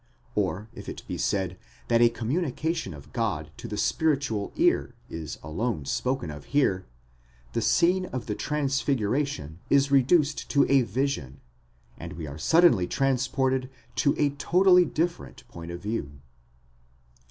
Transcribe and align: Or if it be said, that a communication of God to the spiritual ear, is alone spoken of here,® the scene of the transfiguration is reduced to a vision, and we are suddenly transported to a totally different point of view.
Or 0.33 0.67
if 0.73 0.89
it 0.89 1.03
be 1.07 1.15
said, 1.19 1.59
that 1.87 2.01
a 2.01 2.09
communication 2.09 2.91
of 2.95 3.13
God 3.13 3.51
to 3.57 3.67
the 3.67 3.77
spiritual 3.77 4.51
ear, 4.55 4.95
is 5.11 5.37
alone 5.43 5.85
spoken 5.85 6.31
of 6.31 6.45
here,® 6.45 6.85
the 7.53 7.61
scene 7.61 8.07
of 8.07 8.25
the 8.25 8.33
transfiguration 8.33 9.59
is 9.69 9.91
reduced 9.91 10.49
to 10.49 10.65
a 10.71 10.81
vision, 10.81 11.39
and 11.99 12.13
we 12.13 12.25
are 12.25 12.39
suddenly 12.39 12.87
transported 12.87 13.69
to 13.97 14.15
a 14.17 14.31
totally 14.31 14.85
different 14.85 15.47
point 15.49 15.69
of 15.69 15.81
view. 15.83 16.11